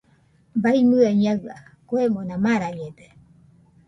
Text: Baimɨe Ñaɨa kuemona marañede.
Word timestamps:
Baimɨe 0.61 1.07
Ñaɨa 1.21 1.55
kuemona 1.87 2.35
marañede. 2.43 3.05